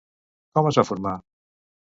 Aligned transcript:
Com 0.57 0.69
es 0.71 0.79
va 0.81 0.85
formar? 0.89 1.13